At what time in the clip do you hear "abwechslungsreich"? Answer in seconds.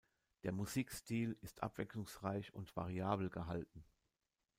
1.61-2.55